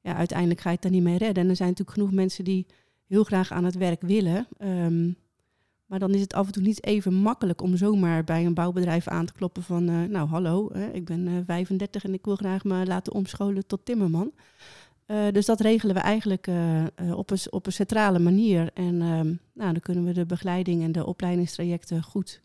[0.01, 1.43] ja, uiteindelijk ga je het daar niet mee redden.
[1.43, 2.65] En er zijn natuurlijk genoeg mensen die
[3.05, 4.47] heel graag aan het werk willen.
[4.57, 5.11] Ehm,
[5.89, 9.07] maar dan is het af en toe niet even makkelijk om zomaar bij een bouwbedrijf
[9.07, 12.35] aan te kloppen van, eh, nou hallo, hè, ik ben eh, 35 en ik wil
[12.35, 14.31] graag me laten omscholen tot timmerman.
[15.05, 18.69] Eh, dus dat regelen we eigenlijk eh, eh, op, een, op een centrale manier.
[18.73, 22.41] En ehm, nou, dan kunnen we de begeleiding en de opleidingstrajecten goed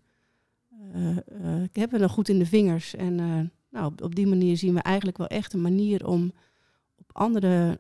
[0.95, 2.95] eh, eh, hebben we goed in de vingers.
[2.95, 6.33] En eh, nou, op, die manier zien we eigenlijk wel echt een manier om
[6.99, 7.77] op andere, eh,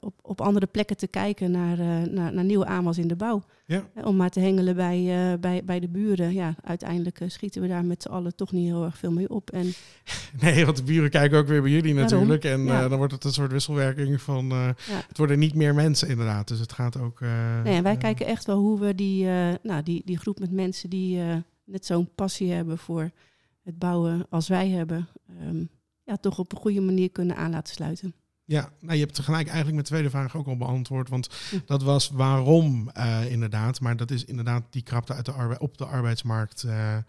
[0.00, 3.42] op, op andere plekken te kijken naar, eh, naar, naar nieuwe aanwas in de bouw.
[3.66, 3.88] Ja.
[3.94, 6.32] Eh, Om maar te hengelen bij, eh, bij, bij de buren.
[6.34, 9.30] Ja, uiteindelijk eh, schieten we daar met z'n allen toch niet heel erg veel mee
[9.30, 9.50] op.
[9.50, 9.72] En
[10.42, 12.44] Nee, want de buren kijken ook weer bij jullie Daarom, natuurlijk.
[12.44, 12.82] En ja.
[12.82, 14.50] eh, dan wordt het een soort wisselwerking van...
[14.50, 15.02] eh, Ja.
[15.08, 16.48] Het worden niet meer mensen inderdaad.
[16.48, 17.20] Dus het gaat ook...
[17.20, 20.18] eh, Nee, en wij eh, kijken echt wel hoe we die, eh, nou, die, die
[20.18, 23.10] groep met mensen die eh, net zo'n passie hebben voor
[23.62, 25.08] het bouwen als wij hebben,
[25.40, 25.64] ehm,
[26.04, 28.14] ja, toch op een goede manier kunnen aan laten sluiten.
[28.48, 31.08] Ja, nou, je hebt tegelijk eigenlijk mijn tweede vraag ook al beantwoord.
[31.08, 31.56] Want Hm.
[31.64, 33.80] dat was waarom eh, inderdaad.
[33.80, 37.02] Maar dat is inderdaad die krapte uit de op de arbeidsmarkt eh, eh,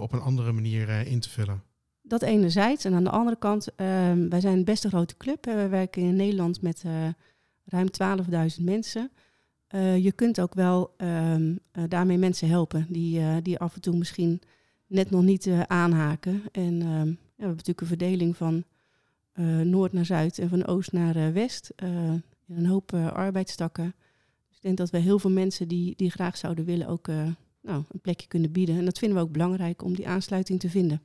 [0.00, 1.62] op een andere manier in te vullen.
[2.02, 2.84] Dat enerzijds.
[2.84, 5.44] En aan de andere kant, ehm, wij zijn een best een grote club.
[5.44, 5.54] Hè.
[5.54, 6.84] Wij werken in Nederland met
[7.64, 9.10] ruim 12.000 mensen.
[9.98, 14.40] Je kunt ook wel ehm, eh, daarmee mensen helpen die, die af en toe misschien
[14.86, 16.42] net nog niet aanhaken.
[16.52, 18.64] En ehm, ja, we hebben natuurlijk een verdeling van
[19.62, 21.72] noord naar zuid en van oost naar eh, west.
[21.76, 21.88] eh,
[22.46, 23.94] in een hoop eh, arbeidstakken.
[24.48, 27.16] Dus ik denk dat we heel veel mensen die, die graag zouden willen ook eh,
[27.62, 28.78] nou, een plekje kunnen bieden.
[28.78, 31.02] En dat vinden we ook belangrijk om die aansluiting te vinden.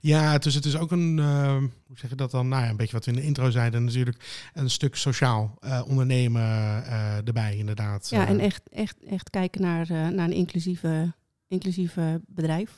[0.00, 2.48] Ja, dus het is ook een, eh, hoe zeg je dat dan?
[2.48, 4.50] Nou ja, een beetje wat we in de intro zeiden natuurlijk.
[4.54, 8.08] Een stuk sociaal eh, ondernemen eh, erbij inderdaad.
[8.10, 11.14] Ja, Eh, en echt, echt, echt kijken naar, eh, naar een inclusieve,
[11.48, 12.76] inclusieve bedrijf.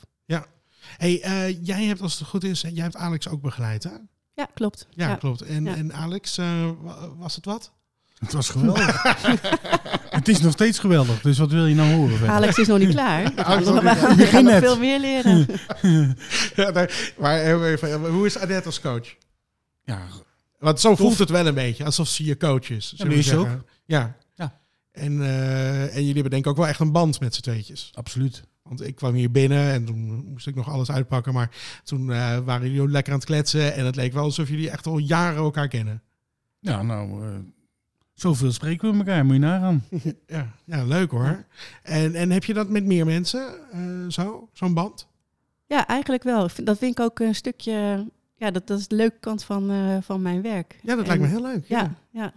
[0.97, 3.91] Hey, eh, jij hebt als het goed is, jij hebt Alex ook begeleid hè?
[4.39, 4.87] Ja, klopt.
[4.89, 5.41] Ja, klopt.
[5.41, 5.75] En, Ja.
[5.75, 7.71] en Alex, eh, wa- was het wat?
[8.19, 9.03] Het was geweldig.
[10.19, 12.17] het is nog steeds geweldig, dus wat wil je nou horen?
[12.17, 12.35] verder?
[12.35, 13.23] Alex is nog niet klaar.
[13.35, 13.95] We gaan Alex nog, nog niet we klaar.
[13.97, 15.47] gaan- we gaan nog Begin veel meer leren.
[16.55, 16.85] ja, nee,
[17.17, 19.15] maar eh, even, hoe is Annette als coach?
[19.83, 20.01] Ja,
[20.59, 22.93] Want zo voelt het wel een beetje, alsof ze je coach is.
[22.93, 23.65] ze zeggen.
[23.85, 24.15] Ja.
[24.35, 24.59] Ja.
[24.91, 27.91] En, eh, en jullie hebben denk ik ook wel echt een band met z'n tweetjes.
[27.93, 28.43] absoluut.
[28.61, 31.33] Want ik kwam hier binnen en toen moest ik nog alles uitpakken.
[31.33, 33.73] Maar toen eh, waren jullie lekker aan het kletsen.
[33.73, 36.01] En het leek wel alsof jullie echt al jaren elkaar kennen.
[36.59, 37.35] Ja, nou, eh,
[38.13, 39.83] zoveel spreken we met elkaar, moet je nagaan.
[40.27, 41.45] Ja, ja leuk hoor.
[41.83, 45.07] En, en heb je dat met meer mensen, eh, zo, zo'n band?
[45.65, 46.49] Ja, eigenlijk wel.
[46.63, 48.07] Dat vind ik ook een stukje...
[48.35, 50.79] Ja, dat, dat is de leuke kant van, eh, van mijn werk.
[50.81, 51.65] Ja, dat En- lijkt me heel leuk.
[51.67, 52.33] Ja, ja, ja.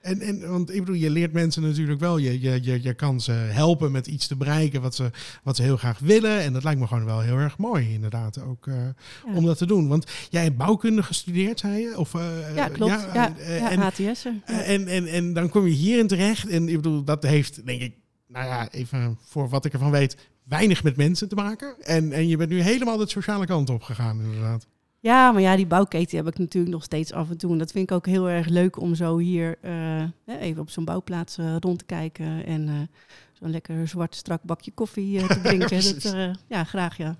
[0.00, 2.18] En, en, want ik bedoel, je leert mensen natuurlijk wel.
[2.18, 5.10] Je, je, je, je kan ze helpen met iets te bereiken wat ze,
[5.42, 6.40] wat ze heel graag willen.
[6.40, 9.34] En dat lijkt me gewoon wel heel erg mooi, inderdaad, ook eh, Ja.
[9.34, 9.88] om dat te doen.
[9.88, 11.98] Want jij hebt bouwkunde gestudeerd, zei je?
[11.98, 12.92] Of, eh, Ja, klopt.
[12.92, 14.34] Ja, ja, eh, en, HTS'er.
[14.46, 14.62] Ja.
[14.62, 16.48] en, en, en dan kom je hierin terecht.
[16.48, 17.94] En ik bedoel, dat heeft, denk ik,
[18.26, 21.74] nou ja, even voor wat ik ervan weet, weinig met mensen te maken.
[21.80, 24.66] En, en je bent nu helemaal de sociale kant op gegaan, inderdaad.
[25.02, 27.52] Ja, maar ja, die bouwketen heb ik natuurlijk nog steeds af en toe.
[27.52, 30.02] En dat vind ik ook heel erg leuk om zo hier eh,
[30.40, 32.46] even op zo'n bouwplaats eh, rond te kijken.
[32.46, 32.74] En eh,
[33.32, 36.02] zo'n lekker zwart strak bakje koffie te drinken.
[36.02, 37.16] Dat, ja, graag ja.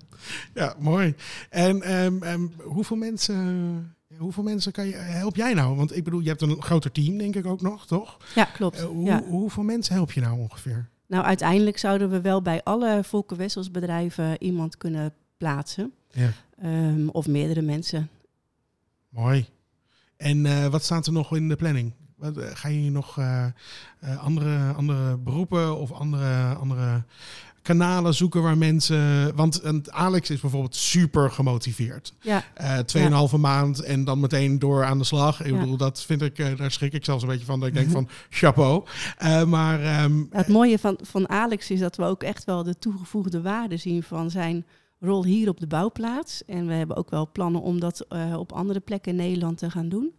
[0.53, 1.15] Ja, mooi.
[1.49, 3.95] En ehm, ehm, hoeveel mensen...
[4.17, 5.75] Hoeveel mensen kan je, help jij nou?
[5.75, 8.17] Want ik bedoel, je hebt een groter team, denk ik ook nog, toch?
[8.35, 8.81] Ja, klopt.
[8.81, 9.23] Hoe, ja.
[9.23, 10.89] Hoeveel mensen help je nou ongeveer?
[11.07, 15.93] Nou, uiteindelijk zouden we wel bij alle Volker Wessels bedrijven iemand kunnen plaatsen.
[16.11, 16.31] Ja.
[16.61, 18.09] Ehm, of meerdere mensen.
[19.09, 19.45] Mooi.
[20.17, 21.93] En eh, wat staat er nog in de planning?
[22.17, 23.45] Wat, eh, ga je nog eh,
[24.17, 27.03] andere, andere beroepen of andere, andere
[27.61, 29.35] kanalen zoeken waar mensen...
[29.35, 32.13] Want Alex is bijvoorbeeld super gemotiveerd.
[32.21, 35.41] Ja, Eh Tweeënhalve maand en dan meteen door aan de slag.
[35.43, 35.59] Ik Ja.
[35.59, 37.59] bedoel, dat vind ik, daar schrik ik zelfs een beetje van.
[37.59, 38.85] Dat ik denk van, chapeau.
[39.47, 43.41] Maar ehm, Het mooie van, van Alex is dat we ook echt wel de toegevoegde
[43.41, 44.65] waarde zien van zijn
[45.01, 46.45] rol hier op de bouwplaats.
[46.45, 49.69] En we hebben ook wel plannen om dat eh, op andere plekken in Nederland te
[49.69, 50.15] gaan doen.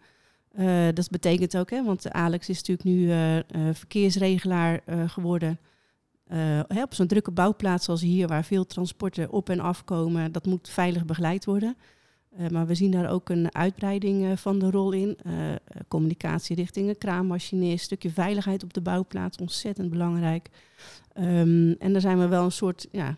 [0.52, 3.38] Eh, dat betekent ook, hè, want Alex is natuurlijk nu eh,
[3.72, 5.58] verkeersregelaar geworden.
[6.66, 10.68] Hè, op zo'n drukke bouwplaats als hier, waar veel transporten op en afkomen, dat moet
[10.68, 11.76] veilig begeleid worden.
[12.50, 15.18] Maar we zien daar ook een uitbreiding van de rol in.
[15.88, 20.48] Communicatie richting een stukje veiligheid op de bouwplaats, ontzettend belangrijk.
[21.12, 23.16] Ehm, en daar zijn we wel een soort ja,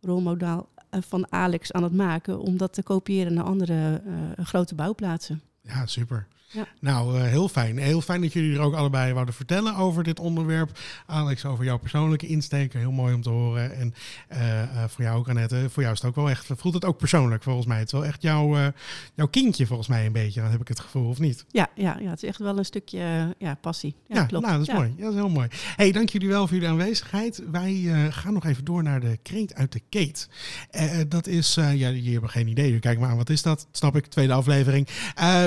[0.00, 5.42] rolmodel van Alex aan het maken om dat te kopiëren naar andere eh, grote bouwplaatsen.
[5.62, 6.26] Ja, super.
[6.50, 6.66] Ja.
[6.80, 7.78] Nou, eh, heel fijn.
[7.78, 10.78] Heel fijn dat jullie er ook allebei wouden vertellen over dit onderwerp.
[11.06, 12.72] Alex, over jouw persoonlijke insteek.
[12.72, 13.74] Heel mooi om te horen.
[13.74, 13.94] En
[14.28, 15.66] eh, eh, voor jou ook, Annette.
[15.70, 16.46] Voor jou is het ook wel echt...
[16.56, 17.78] Voelt het ook persoonlijk, volgens mij.
[17.78, 18.72] Het is wel echt jouw,
[19.14, 20.40] jouw kindje, volgens mij, een beetje.
[20.40, 21.44] Dan heb ik het gevoel, of niet?
[21.48, 23.94] Ja, ja, ja het is echt wel een stukje ja, passie.
[24.08, 24.46] Ja, Ja, klopt.
[24.46, 24.78] nou, dat is Ja.
[24.78, 24.94] mooi.
[24.96, 25.48] Ja, dat is heel mooi.
[25.76, 27.42] hey, dank jullie wel voor jullie aanwezigheid.
[27.50, 27.74] Wij
[28.10, 30.28] gaan nog even door naar de kreet uit de keet.
[31.08, 32.78] Dat is, ja, jullie hebben geen idee.
[32.78, 33.66] Kijk maar aan, wat is dat?
[33.72, 34.88] Snap ik, tweede aflevering.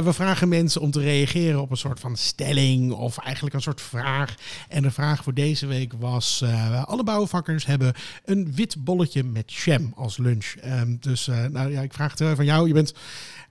[0.04, 3.82] We vragen mensen om te reageren op een soort van stelling of eigenlijk een soort
[3.82, 4.36] vraag.
[4.70, 7.94] En de vraag voor deze week was: eh, alle bouwvakkers hebben
[8.26, 10.46] een wit bolletje met jam als lunch.
[10.56, 12.68] Ehm, dus eh, nou ja, ik vraag het van jou.
[12.68, 12.94] Je bent.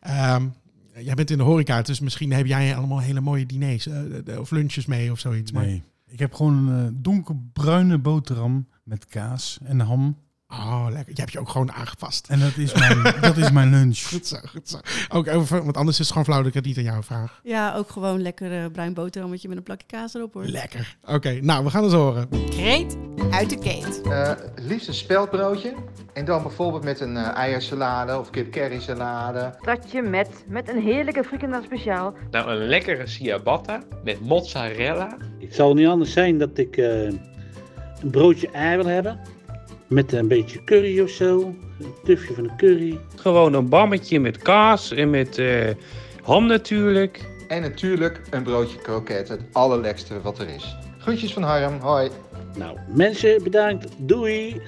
[0.01, 0.47] ehm,
[0.95, 4.51] Jij bent in de horeca, dus misschien heb jij allemaal hele mooie diners eh, of
[4.51, 5.53] lunches mee of zoiets.
[5.53, 5.83] Maar, Nee.
[6.07, 10.17] Ik heb gewoon een donkerbruine boterham met kaas en ham.
[10.51, 11.13] Oh, lekker.
[11.15, 12.27] Je hebt je ook gewoon aangepast.
[12.29, 13.99] En dat is mijn, dat is mijn lunch.
[14.13, 14.79] Goed zo, goed zo.
[15.09, 17.41] Ook over, want anders is het gewoon flauw dat ik het niet aan jou vraag.
[17.43, 20.45] Ja, ook gewoon lekker eh, bruin boterhammetje met een plakje kaas erop hoor.
[20.45, 20.97] Lekker.
[21.07, 22.29] Oké, nou, we gaan eens horen.
[22.51, 22.97] Kreet
[23.31, 24.01] uit de keet.
[24.03, 25.75] Eh, liefst een speldbroodje.
[26.13, 29.55] En dan bijvoorbeeld met een eh, eiersalade of kip curry salade.
[29.61, 32.15] Stadje met, met een heerlijke frikandel speciaal.
[32.31, 35.17] Nou, een lekkere ciabatta met mozzarella.
[35.41, 39.21] Het zal niet anders zijn dat ik eh, een broodje ei wil hebben.
[39.91, 41.55] Met een beetje curry of zo.
[41.81, 42.99] Een tufje van de curry.
[43.17, 45.71] Gewoon een bammetje met kaas en met eh,
[46.23, 47.29] ham natuurlijk.
[47.49, 50.77] En natuurlijk een broodje kroket, het allerlekste wat er is.
[50.99, 52.11] Groetjes van Harm, hoi.
[52.57, 53.87] Nou, mensen bedankt.
[53.99, 54.61] Doei!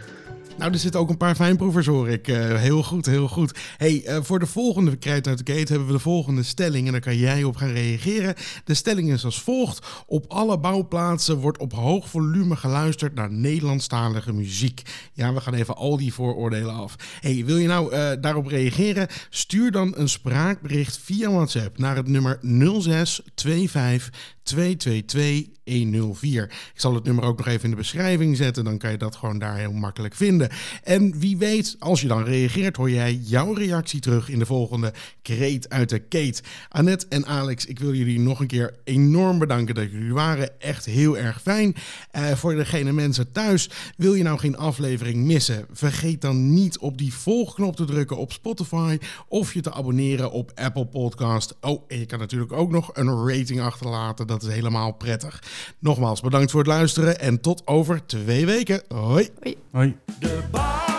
[0.58, 2.28] Nou, er zitten ook een paar fijnproevers, hoor ik.
[2.28, 3.58] Eh, heel goed, heel goed.
[3.76, 6.86] hey, eh, voor de volgende Krijt uit de Gate hebben we de volgende stelling.
[6.86, 8.34] En daar kan jij op gaan reageren.
[8.64, 9.86] De stelling is als volgt.
[10.06, 14.82] Op alle bouwplaatsen wordt op hoog volume geluisterd naar Nederlandstalige muziek.
[15.12, 16.96] Ja, we gaan even al die vooroordelen af.
[17.20, 19.08] hey, wil je nou eh, daarop reageren?
[19.30, 24.10] Stuur dan een spraakbericht via WhatsApp naar het nummer 0625
[24.42, 26.44] 222 104.
[26.44, 28.64] Ik zal het nummer ook nog even in de beschrijving zetten.
[28.64, 30.50] Dan kan je dat gewoon daar heel makkelijk vinden.
[30.83, 34.92] En wie weet, als je dan reageert, hoor jij jouw reactie terug in de volgende
[35.22, 36.42] Kreet uit de Keet.
[36.68, 40.61] Annette en Alex, ik wil jullie nog een keer enorm bedanken dat jullie waren.
[40.61, 41.74] Echt heel erg fijn.
[42.11, 45.66] Eh, voor degene mensen thuis, wil je nou geen aflevering missen?
[45.72, 50.52] Vergeet dan niet op die volgknop te drukken op Spotify of je te abonneren op
[50.55, 51.55] Apple Podcast.
[51.61, 54.26] Oh, en je kan natuurlijk ook nog een rating achterlaten.
[54.33, 55.42] Dat is helemaal prettig.
[55.79, 58.83] Nogmaals bedankt voor het luisteren en tot over twee weken.
[58.88, 59.29] Hoi.
[59.71, 59.97] Hoi.
[60.21, 60.91] De bouw